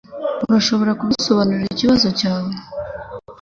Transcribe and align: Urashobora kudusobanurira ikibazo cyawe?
Urashobora 0.47 0.97
kudusobanurira 0.99 1.69
ikibazo 1.73 2.07
cyawe? 2.19 2.51